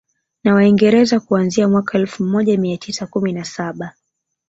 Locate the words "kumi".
3.07-3.33